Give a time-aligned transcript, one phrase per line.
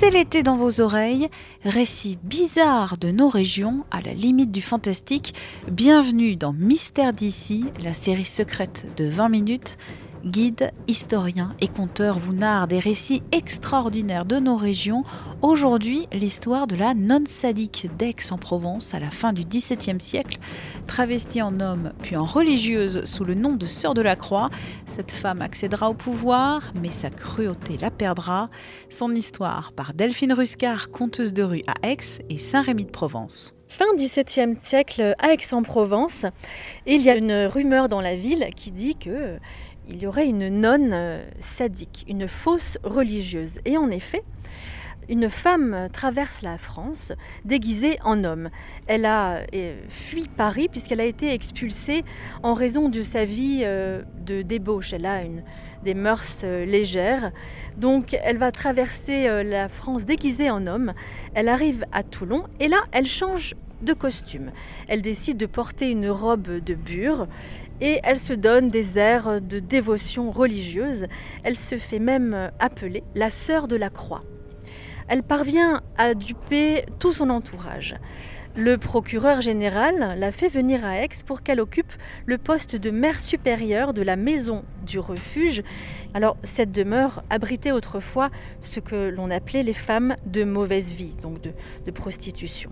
[0.00, 1.28] C'est l'été dans vos oreilles,
[1.64, 5.34] récit bizarre de nos régions à la limite du fantastique.
[5.68, 9.76] Bienvenue dans Mystère d'ici, la série secrète de 20 minutes
[10.24, 15.04] Guide, historien et conteur vous narre des récits extraordinaires de nos régions.
[15.42, 20.38] Aujourd'hui, l'histoire de la nonne sadique d'Aix-en-Provence à la fin du XVIIe siècle.
[20.88, 24.50] Travestie en homme puis en religieuse sous le nom de Sœur de la Croix,
[24.86, 28.50] cette femme accédera au pouvoir, mais sa cruauté la perdra.
[28.90, 31.98] Son histoire par Delphine Ruscar, conteuse de rue à Aix
[32.28, 33.54] et Saint-Rémy de Provence.
[33.68, 36.24] Fin XVIIe siècle à Aix-en-Provence,
[36.86, 39.38] il y a une rumeur dans la ville qui dit que
[39.88, 43.60] il y aurait une nonne euh, sadique, une fausse religieuse.
[43.64, 44.22] Et en effet,
[45.08, 47.12] une femme traverse la France
[47.46, 48.50] déguisée en homme.
[48.86, 52.04] Elle a euh, fui Paris puisqu'elle a été expulsée
[52.42, 54.92] en raison de sa vie euh, de débauche.
[54.92, 55.22] Elle a
[55.82, 57.32] des mœurs légères.
[57.78, 60.92] Donc elle va traverser la France déguisée en homme.
[61.34, 64.50] Elle arrive à Toulon et là, elle change de costume.
[64.88, 67.26] Elle décide de porter une robe de bure
[67.80, 71.06] et elle se donne des airs de dévotion religieuse.
[71.44, 74.22] Elle se fait même appeler la sœur de la croix.
[75.08, 77.96] Elle parvient à duper tout son entourage.
[78.56, 81.92] Le procureur général l'a fait venir à Aix pour qu'elle occupe
[82.26, 85.62] le poste de mère supérieure de la maison du refuge.
[86.12, 91.40] Alors cette demeure abritait autrefois ce que l'on appelait les femmes de mauvaise vie, donc
[91.40, 91.52] de,
[91.86, 92.70] de prostitution.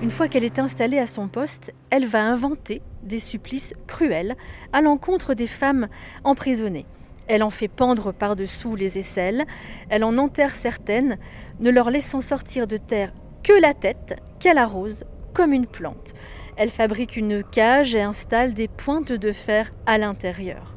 [0.00, 4.36] Une fois qu'elle est installée à son poste, elle va inventer des supplices cruels
[4.72, 5.88] à l'encontre des femmes
[6.22, 6.86] emprisonnées.
[7.26, 9.44] Elle en fait pendre par-dessous les aisselles,
[9.90, 11.18] elle en enterre certaines,
[11.58, 15.04] ne leur laissant sortir de terre que la tête qu'elle arrose
[15.34, 16.14] comme une plante.
[16.56, 20.76] Elle fabrique une cage et installe des pointes de fer à l'intérieur.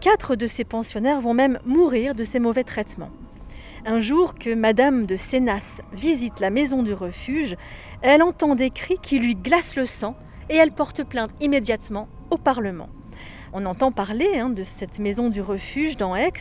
[0.00, 3.10] Quatre de ses pensionnaires vont même mourir de ces mauvais traitements.
[3.86, 7.54] Un jour que Madame de Sénas visite la maison du refuge,
[8.00, 10.16] elle entend des cris qui lui glacent le sang
[10.48, 12.88] et elle porte plainte immédiatement au Parlement.
[13.52, 16.32] On entend parler hein, de cette maison du refuge dans Aix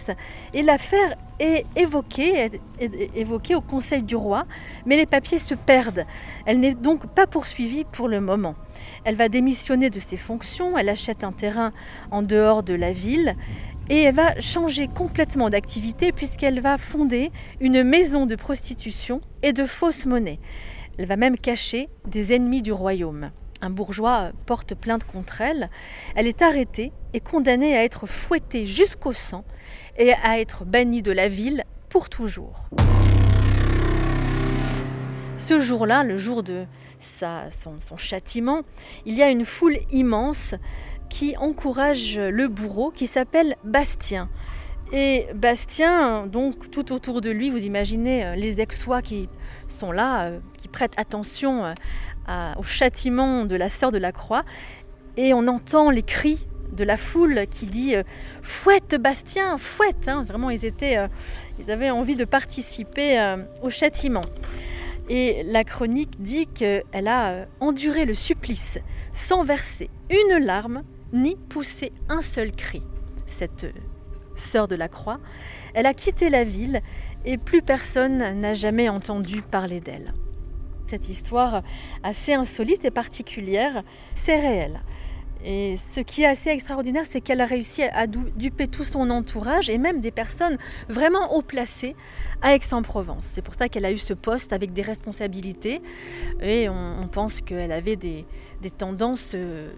[0.53, 2.49] et l'affaire est évoquée,
[2.79, 4.45] est évoquée au Conseil du roi,
[4.85, 6.05] mais les papiers se perdent.
[6.45, 8.55] Elle n'est donc pas poursuivie pour le moment.
[9.03, 11.73] Elle va démissionner de ses fonctions, elle achète un terrain
[12.09, 13.35] en dehors de la ville
[13.89, 19.65] et elle va changer complètement d'activité puisqu'elle va fonder une maison de prostitution et de
[19.65, 20.39] fausses monnaies.
[20.97, 23.31] Elle va même cacher des ennemis du royaume.
[23.61, 25.69] Un bourgeois porte plainte contre elle.
[26.15, 29.43] Elle est arrêtée et condamnée à être fouettée jusqu'au sang
[29.97, 32.67] et à être bannie de la ville pour toujours.
[35.37, 36.65] Ce jour-là, le jour de
[37.51, 38.61] son châtiment,
[39.05, 40.55] il y a une foule immense
[41.09, 44.29] qui encourage le bourreau qui s'appelle Bastien.
[44.95, 49.27] Et Bastien, donc tout autour de lui, vous imaginez euh, les Aixois qui
[49.67, 54.43] sont là, euh, qui prêtent attention euh, au châtiment de la sœur de la croix.
[55.17, 57.95] Et on entend les cris de la foule qui dit
[58.43, 60.23] Fouette Bastien, fouette hein.
[60.27, 60.97] Vraiment, ils, étaient,
[61.59, 64.25] ils avaient envie de participer au châtiment.
[65.07, 68.79] Et la chronique dit qu'elle a enduré le supplice
[69.11, 70.81] sans verser une larme
[71.13, 72.81] ni pousser un seul cri.
[73.25, 73.67] Cette
[74.35, 75.19] sœur de la croix,
[75.73, 76.81] elle a quitté la ville
[77.25, 80.13] et plus personne n'a jamais entendu parler d'elle.
[80.87, 81.63] Cette histoire
[82.03, 83.83] assez insolite et particulière,
[84.15, 84.81] c'est réel.
[85.45, 89.69] Et ce qui est assez extraordinaire, c'est qu'elle a réussi à duper tout son entourage
[89.69, 90.57] et même des personnes
[90.87, 91.95] vraiment haut placées
[92.41, 93.25] à Aix-en-Provence.
[93.25, 95.81] C'est pour ça qu'elle a eu ce poste avec des responsabilités
[96.41, 98.25] et on, pense qu'elle avait des,
[98.61, 99.71] des tendances euh,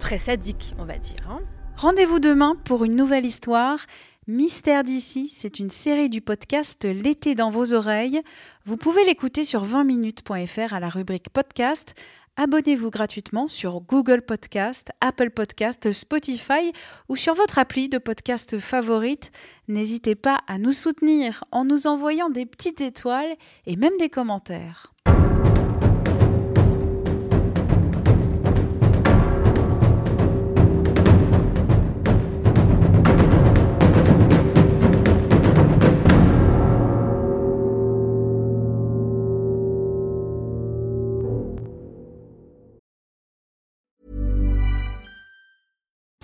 [0.00, 1.16] très sadique, on va dire.
[1.28, 1.40] Hein.
[1.76, 3.78] Rendez-vous demain pour une nouvelle histoire.
[4.26, 8.20] Mystère d'ici, c'est une série du podcast L'été dans vos oreilles.
[8.64, 11.94] Vous pouvez l'écouter sur 20minutes.fr à la rubrique podcast.
[12.36, 16.72] Abonnez-vous gratuitement sur Google Podcast, Apple Podcast, Spotify
[17.08, 19.30] ou sur votre appli de podcast favorite.
[19.68, 23.36] N'hésitez pas à nous soutenir en nous envoyant des petites étoiles
[23.66, 24.92] et même des commentaires.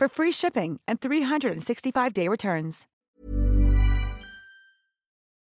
[0.00, 2.86] for free shipping and 365-day returns.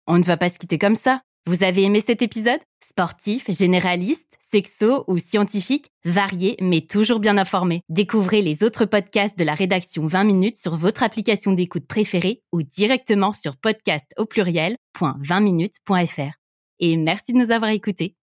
[0.07, 1.23] On ne va pas se quitter comme ça.
[1.47, 2.61] Vous avez aimé cet épisode?
[2.85, 7.81] Sportif, généraliste, sexo ou scientifique, varié mais toujours bien informé.
[7.89, 12.63] Découvrez les autres podcasts de la rédaction 20 minutes sur votre application d'écoute préférée ou
[12.63, 16.35] directement sur podcast au pluriel.20minutes.fr.
[16.79, 18.17] Et merci de nous avoir écoutés.